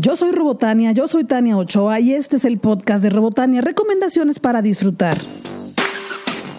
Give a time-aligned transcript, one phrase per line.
[0.00, 4.38] Yo soy Robotania, yo soy Tania Ochoa y este es el podcast de Robotania, recomendaciones
[4.38, 5.16] para disfrutar.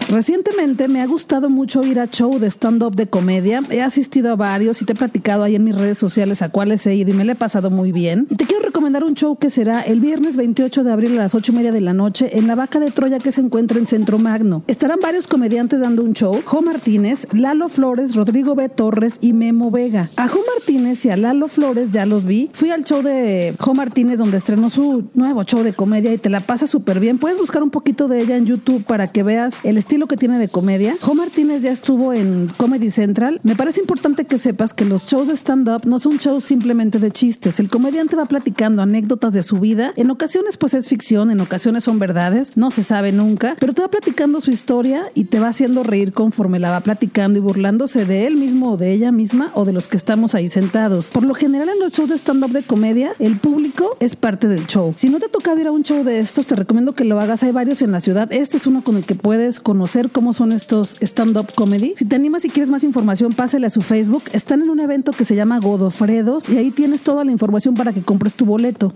[0.09, 3.62] Recientemente me ha gustado mucho ir a show de stand-up de comedia.
[3.70, 6.88] He asistido a varios y te he platicado ahí en mis redes sociales a cuáles
[6.88, 8.26] he ido y me lo he pasado muy bien.
[8.28, 11.35] Y te quiero recomendar un show que será el viernes 28 de abril a las
[11.35, 13.85] 8 y media de la noche en la Vaca de Troya que se encuentra en
[13.85, 14.63] Centro Magno.
[14.65, 16.41] Estarán varios comediantes dando un show.
[16.44, 18.67] Jo Martínez, Lalo Flores, Rodrigo B.
[18.67, 20.09] Torres y Memo Vega.
[20.16, 22.49] A Jo Martínez y a Lalo Flores ya los vi.
[22.53, 26.31] Fui al show de Jo Martínez donde estrenó su nuevo show de comedia y te
[26.31, 27.20] la pasa súper bien.
[27.20, 30.39] Puedes buscar un poquito de ella en YouTube para que veas el estilo que tiene
[30.39, 30.98] de comedia.
[31.02, 33.40] Jo Martínez ya estuvo en Comedy Central.
[33.44, 37.12] Me parece importante que sepas que los shows de stand-up no son shows simplemente de
[37.12, 37.59] chistes.
[37.59, 39.93] El comediante va platicando anécdotas de su vida.
[39.95, 43.81] En ocasiones pues es ficción, en ocasiones son verdades, no se sabe nunca, pero te
[43.81, 48.05] va platicando su historia y te va haciendo reír conforme la va platicando y burlándose
[48.05, 51.09] de él mismo o de ella misma o de los que estamos ahí sentados.
[51.09, 54.66] Por lo general en los shows de stand-up de comedia, el público es parte del
[54.68, 54.93] show.
[54.95, 57.20] Si no te ha tocado ir a un show de estos, te recomiendo que lo
[57.20, 57.43] hagas.
[57.43, 58.32] Hay varios en la ciudad.
[58.32, 61.93] Este es uno con el que puedes conocer cómo son estos stand-up comedy.
[61.95, 64.23] Si te animas y quieres más información, pásale a su Facebook.
[64.34, 67.92] Están en un evento que se llama Godofredos y ahí tienes toda la información para
[67.92, 68.94] que compres tu boleto.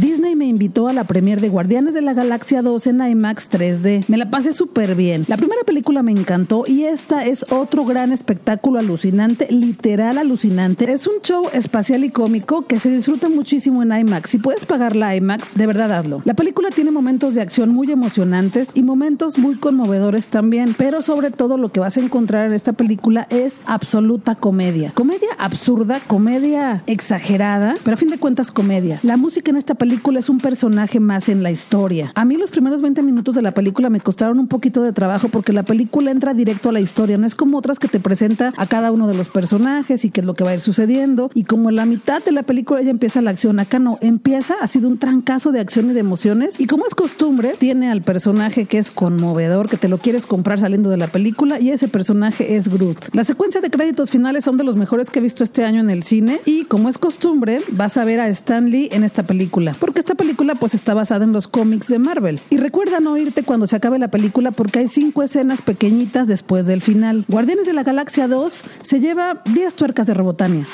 [0.00, 4.04] Disney me invitó a la premier de Guardianes de la Galaxia 2 en IMAX 3D.
[4.06, 5.24] Me la pasé súper bien.
[5.26, 10.90] La primera película me encantó y esta es otro gran espectáculo alucinante, literal alucinante.
[10.92, 14.30] Es un show espacial y cómico que se disfruta muchísimo en IMAX.
[14.30, 16.22] Si puedes pagar la IMAX, de verdad hazlo.
[16.24, 21.30] La película tiene momentos de acción muy emocionantes y momentos muy conmovedores también, pero sobre
[21.30, 24.92] todo lo que vas a encontrar en esta película es absoluta comedia.
[24.94, 28.98] Comedia absurda, comedia exagerada, pero a fin de cuentas comedia.
[29.02, 32.12] La música en esta película es un personaje más en la historia.
[32.14, 35.28] A mí los primeros 20 minutos de la película me costaron un poquito de trabajo
[35.28, 38.52] porque la película entra directo a la historia, no es como otras que te presenta
[38.56, 41.30] a cada uno de los personajes y qué es lo que va a ir sucediendo
[41.34, 44.54] y como en la mitad de la película ya empieza la acción, acá no, empieza,
[44.60, 48.02] ha sido un trancazo de acción y de emociones y como es costumbre, tiene al
[48.02, 52.56] personaje que es conmovedor, que te lo comprar saliendo de la película y ese personaje
[52.56, 53.14] es Groot.
[53.14, 55.90] La secuencia de créditos finales son de los mejores que he visto este año en
[55.90, 59.74] el cine y como es costumbre, vas a ver a Stan Lee en esta película
[59.78, 62.40] porque esta película pues está basada en los cómics de Marvel.
[62.50, 66.66] Y recuerda no irte cuando se acabe la película porque hay cinco escenas pequeñitas después
[66.66, 67.24] del final.
[67.28, 70.66] Guardianes de la Galaxia 2 se lleva 10 tuercas de Robotania.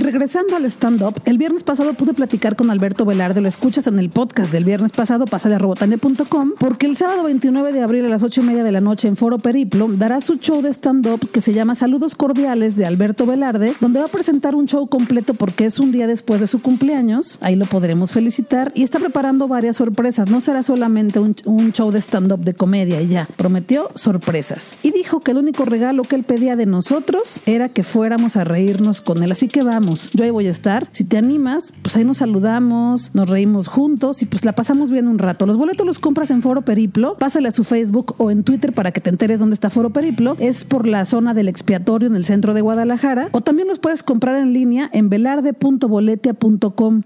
[0.00, 4.08] Regresando al stand-up, el viernes pasado pude platicar con Alberto Velarde, lo escuchas en el
[4.08, 8.22] podcast del viernes pasado, pásale a robotania.com, porque el sábado 29 de abril a las
[8.22, 11.42] 8 y media de la noche en Foro Periplo dará su show de stand-up que
[11.42, 15.66] se llama Saludos Cordiales de Alberto Velarde, donde va a presentar un show completo porque
[15.66, 19.76] es un día después de su cumpleaños, ahí lo podremos felicitar, y está preparando varias
[19.76, 24.76] sorpresas, no será solamente un, un show de stand-up de comedia y ya, prometió sorpresas.
[24.82, 28.44] Y dijo que el único regalo que él pedía de nosotros era que fuéramos a
[28.44, 30.88] reírnos con él, así que vamos yo ahí voy a estar.
[30.92, 35.08] Si te animas, pues ahí nos saludamos, nos reímos juntos y pues la pasamos bien
[35.08, 35.46] un rato.
[35.46, 38.92] Los boletos los compras en Foro Periplo, pásale a su Facebook o en Twitter para
[38.92, 40.36] que te enteres dónde está Foro Periplo.
[40.38, 43.28] Es por la zona del expiatorio en el centro de Guadalajara.
[43.32, 47.02] O también los puedes comprar en línea en velarde.boletia.com.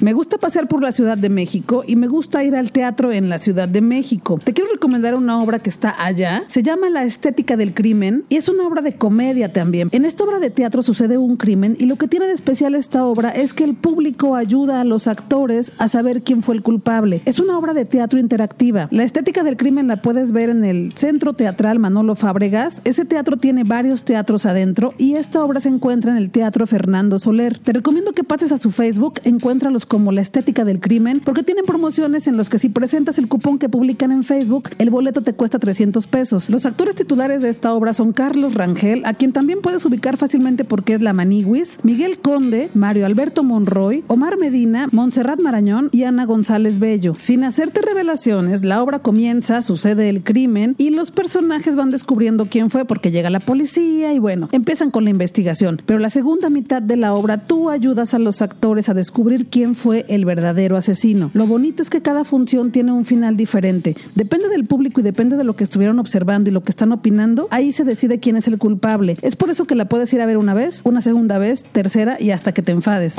[0.00, 3.28] Me gusta pasear por la Ciudad de México y me gusta ir al teatro en
[3.28, 4.40] la Ciudad de México.
[4.42, 6.44] Te quiero recomendar una obra que está allá.
[6.46, 9.88] Se llama La Estética del Crimen y es una obra de comedia también.
[9.92, 13.04] En esta obra de teatro sucede un crimen y lo que tiene de especial esta
[13.04, 17.22] obra es que el público ayuda a los actores a saber quién fue el culpable.
[17.24, 18.86] Es una obra de teatro interactiva.
[18.92, 22.82] La estética del crimen la puedes ver en el Centro Teatral Manolo Fábregas.
[22.84, 27.18] Ese teatro tiene varios teatros adentro y esta obra se encuentra en el Teatro Fernando
[27.18, 27.58] Soler.
[27.58, 31.64] Te recomiendo que pases a su Facebook, encuéntralos como La Estética del Crimen, porque tienen
[31.64, 35.32] promociones en los que si presentas el cupón que publican en Facebook, el boleto te
[35.32, 36.48] cuesta 300 pesos.
[36.48, 40.64] Los actores titulares de esta obra son Carlos Rangel, a quien también puedes ubicar fácilmente
[40.64, 46.26] porque es la Maniguis, Miguel Conde, Mario Alberto Monroy, Omar Medina, Montserrat Marañón y Ana
[46.26, 47.16] González Bello.
[47.18, 52.70] Sin hacerte revelaciones, la obra comienza, sucede el crimen y los personajes van descubriendo quién
[52.70, 55.80] fue porque llega la policía y bueno, empiezan con la investigación.
[55.86, 59.74] Pero la segunda mitad de la obra tú ayudas a los actores a descubrir quién
[59.74, 61.30] fue el verdadero asesino.
[61.32, 63.96] Lo bonito es que cada función tiene un final diferente.
[64.14, 67.48] Depende del público y depende de lo que estuvieron observando y lo que están opinando,
[67.50, 69.16] ahí se decide quién es el culpable.
[69.22, 71.93] Es por eso que la puedes ir a ver una vez, una segunda vez, tercera
[72.18, 73.16] y hasta que te enfades.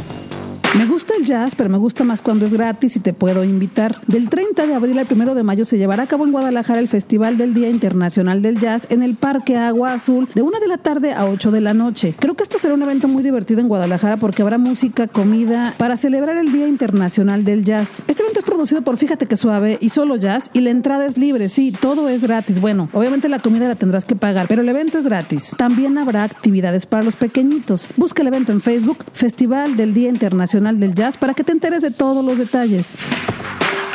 [0.78, 3.96] Me gusta el jazz, pero me gusta más cuando es gratis y te puedo invitar.
[4.08, 6.90] Del 30 de abril al 1 de mayo se llevará a cabo en Guadalajara el
[6.90, 10.78] Festival del Día Internacional del Jazz en el Parque Agua Azul de 1 de la
[10.78, 12.14] tarde a 8 de la noche.
[12.20, 15.96] Creo que esto será un evento muy divertido en Guadalajara porque habrá música, comida para
[15.96, 18.04] celebrar el Día Internacional del Jazz.
[18.10, 21.18] Este evento es producido por Fíjate que Suave y Solo Jazz y la entrada es
[21.18, 22.60] libre, sí, todo es gratis.
[22.60, 25.56] Bueno, obviamente la comida la tendrás que pagar, pero el evento es gratis.
[25.58, 27.88] También habrá actividades para los pequeñitos.
[27.96, 31.82] Busca el evento en Facebook, Festival del Día Internacional del Jazz, para que te enteres
[31.82, 32.98] de todos los detalles.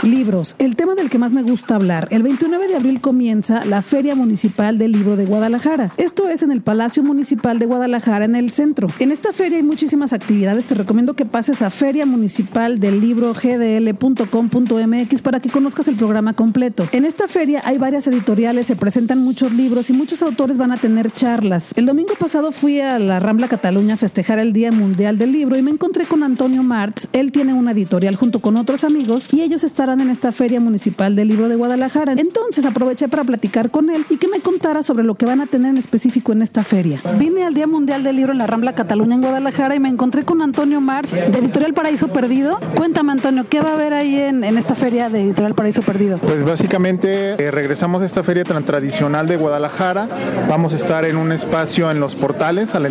[0.03, 2.09] Libros, el tema del que más me gusta hablar.
[2.11, 5.93] El 29 de abril comienza la Feria Municipal del Libro de Guadalajara.
[5.99, 8.89] Esto es en el Palacio Municipal de Guadalajara, en el centro.
[8.99, 10.65] En esta feria hay muchísimas actividades.
[10.65, 16.33] Te recomiendo que pases a Feria Municipal del Libro gdl.com.mx para que conozcas el programa
[16.33, 16.89] completo.
[16.93, 20.79] En esta feria hay varias editoriales, se presentan muchos libros y muchos autores van a
[20.79, 21.73] tener charlas.
[21.77, 25.59] El domingo pasado fui a la Rambla Cataluña a festejar el Día Mundial del Libro
[25.59, 27.07] y me encontré con Antonio Martz.
[27.13, 31.17] Él tiene una editorial junto con otros amigos y ellos estarán en esta Feria Municipal
[31.17, 32.13] del Libro de Guadalajara.
[32.13, 35.47] Entonces aproveché para platicar con él y que me contara sobre lo que van a
[35.47, 37.01] tener en específico en esta feria.
[37.19, 40.25] Vine al Día Mundial del Libro en la Rambla Cataluña en Guadalajara y me encontré
[40.25, 42.61] con Antonio Mars de Editorial Paraíso Perdido.
[42.77, 46.19] Cuéntame Antonio, ¿qué va a haber ahí en, en esta feria de Editorial Paraíso Perdido?
[46.19, 50.09] Pues básicamente eh, regresamos a esta feria tan tradicional de Guadalajara.
[50.49, 52.91] Vamos a estar en un espacio en los portales, al,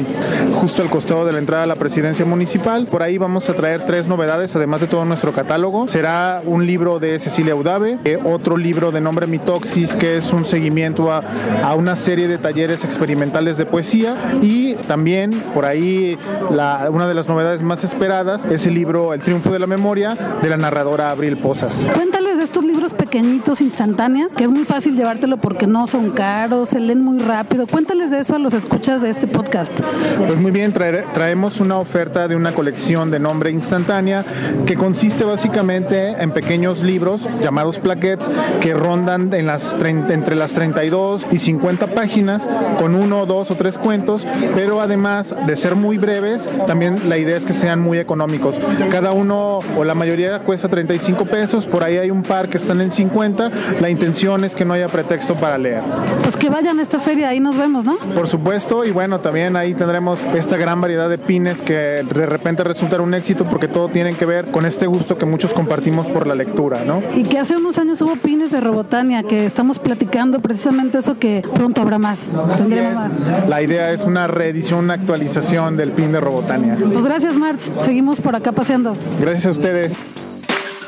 [0.55, 2.87] justo al costado de la entrada a la presidencia municipal.
[2.87, 5.87] Por ahí vamos a traer tres novedades, además de todo nuestro catálogo.
[5.87, 10.45] Será un libro de Cecilia Udave, eh, otro libro de nombre Mitoxis, que es un
[10.45, 11.21] seguimiento a,
[11.63, 16.17] a, una serie de talleres experimentales de poesía, y también por ahí
[16.49, 20.49] una de las novedades más esperadas es el libro El triunfo de la memoria de
[20.49, 21.85] la narradora Abril Posas.
[21.93, 26.69] Cuéntales de estos libros pequeñitos, instantáneos, que es muy fácil llevártelo porque no son caros,
[26.69, 27.67] se leen muy rápido.
[27.67, 29.77] Cuéntales de eso a los escuchas de este podcast.
[30.25, 34.23] Pues muy bien, traer, traemos una oferta de una colección de nombre instantánea
[34.65, 38.29] que consiste básicamente en pequeños libros llamados plaquettes
[38.61, 42.47] que rondan en las 30, entre las 32 y 50 páginas
[42.79, 44.25] con uno, dos o tres cuentos,
[44.55, 48.61] pero además de ser muy breves, también la idea es que sean muy económicos.
[48.91, 52.79] Cada uno o la mayoría cuesta 35 pesos, por ahí hay un par que están
[52.79, 53.51] en 50.
[53.81, 55.81] La intención es que no haya pretexto para leer.
[56.21, 57.97] Pues que vayan a esta feria, ahí nos vemos, ¿no?
[57.97, 62.63] Por supuesto, y bueno, también ahí tendremos esta gran variedad de pines que de repente
[62.63, 66.27] resultan un éxito porque todo tiene que ver con este gusto que muchos compartimos por
[66.27, 66.83] la lectura.
[66.85, 67.01] ¿no?
[67.15, 71.43] Y que hace unos años hubo pines de Robotania, que estamos platicando precisamente eso que
[71.55, 73.11] pronto habrá más, tendremos más.
[73.47, 76.77] La idea es una reedición, una actualización del pin de Robotania.
[76.93, 77.71] Pues gracias, Marx.
[77.81, 78.95] Seguimos por acá paseando.
[79.19, 79.97] Gracias a ustedes.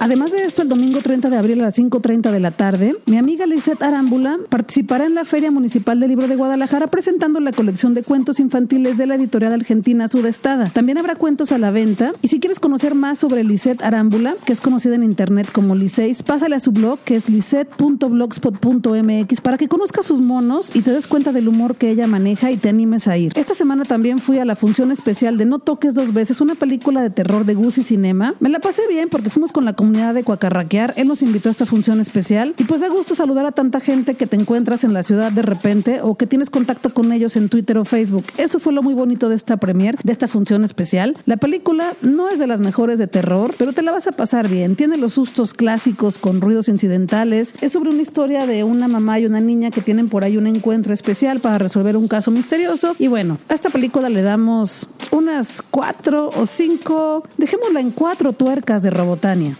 [0.02, 3.20] Además de esto, el domingo 30 de abril a las 5.30 de la tarde, mi
[3.20, 7.94] amiga Lisette Arámbula participará en la Feria Municipal del Libro de Guadalajara presentando la colección
[7.94, 10.72] de cuentos infantiles de la editorial argentina Sudestada.
[10.74, 14.54] También habrá cuentos a la venta y si quieres conocer más sobre Lisette Arámbula, que
[14.54, 19.68] es conocida en internet como Liceis, pásale a su blog que es lisette.blogspot.mx para que
[19.68, 23.08] conozcas sus monos y te des cuenta del humor que ella maneja y te animes
[23.08, 23.34] a ir.
[23.36, 27.04] Esta semana también fui a la función especial de No Toques Dos Veces, una película
[27.04, 28.34] de terror de Gucci Cinema.
[28.40, 30.94] Me la pasé bien porque fuimos con la comunidad de Cuacarraquear.
[30.96, 34.16] Él nos invitó a esta función especial y pues da gusto saludar a tanta gente
[34.16, 37.50] que te encuentras en la ciudad de repente o que tienes contacto con ellos en
[37.50, 38.24] Twitter o Facebook.
[38.38, 41.16] Eso fue lo muy bonito de esta premier, de esta función especial.
[41.26, 44.48] La película no es de las mejores de terror, pero te la vas a pasar
[44.48, 44.78] bien.
[44.78, 47.54] Tiene los sustos clásicos con ruidos incidentales.
[47.60, 50.48] Es sobre una historia de una mamá y una niña que tienen por ahí un
[50.48, 52.96] encuentro especial para resolver un caso misterioso.
[52.98, 58.84] Y bueno, a esta película le damos unas cuatro o cinco, dejémosla en cuatro tuercas
[58.84, 59.58] de Robotania.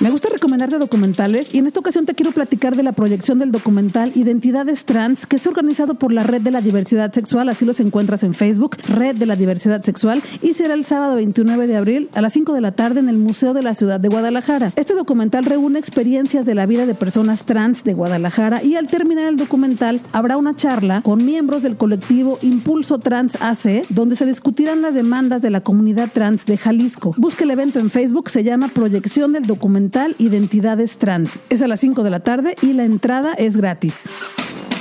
[0.00, 3.52] Me gusta recomendarte documentales y en esta ocasión te quiero platicar de la proyección del
[3.52, 7.78] documental Identidades Trans, que es organizado por la Red de la Diversidad Sexual, así los
[7.78, 12.08] encuentras en Facebook, Red de la Diversidad Sexual, y será el sábado 29 de abril
[12.14, 14.72] a las 5 de la tarde en el Museo de la Ciudad de Guadalajara.
[14.74, 19.26] Este documental reúne experiencias de la vida de personas trans de Guadalajara y al terminar
[19.26, 24.82] el documental habrá una charla con miembros del colectivo Impulso Trans AC, donde se discutirán
[24.82, 27.14] las demandas de la comunidad trans de Jalisco.
[27.16, 29.83] Busca el evento en Facebook, se llama Proyección del Documental
[30.18, 31.42] Identidades Trans.
[31.50, 34.08] Es a las 5 de la tarde y la entrada es gratis.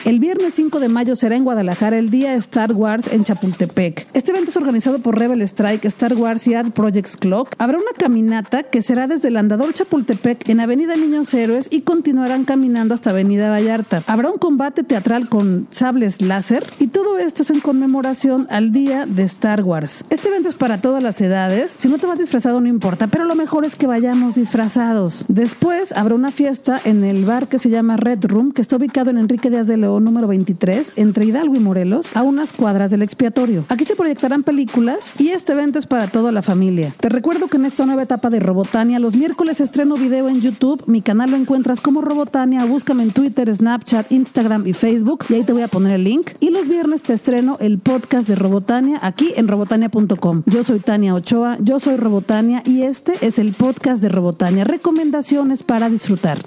[0.05, 4.05] El viernes 5 de mayo será en Guadalajara el Día Star Wars en Chapultepec.
[4.13, 7.55] Este evento es organizado por Rebel Strike, Star Wars y Art Projects Clock.
[7.57, 12.43] Habrá una caminata que será desde el Andador Chapultepec en Avenida Niños Héroes y continuarán
[12.43, 14.03] caminando hasta Avenida Vallarta.
[14.05, 19.05] Habrá un combate teatral con sables láser y todo esto es en conmemoración al Día
[19.05, 20.03] de Star Wars.
[20.09, 21.77] Este evento es para todas las edades.
[21.79, 25.23] Si no te vas disfrazado no importa, pero lo mejor es que vayamos disfrazados.
[25.29, 29.09] Después habrá una fiesta en el bar que se llama Red Room, que está ubicado
[29.09, 33.01] en Enrique Díaz de León Número 23, entre Hidalgo y Morelos, a unas cuadras del
[33.01, 33.65] expiatorio.
[33.69, 36.95] Aquí se proyectarán películas y este evento es para toda la familia.
[36.99, 40.83] Te recuerdo que en esta nueva etapa de Robotania, los miércoles estreno video en YouTube.
[40.87, 42.65] Mi canal lo encuentras como Robotania.
[42.65, 46.31] Búscame en Twitter, Snapchat, Instagram y Facebook y ahí te voy a poner el link.
[46.39, 50.43] Y los viernes te estreno el podcast de Robotania aquí en robotania.com.
[50.45, 54.63] Yo soy Tania Ochoa, yo soy Robotania y este es el podcast de Robotania.
[54.63, 56.39] Recomendaciones para disfrutar.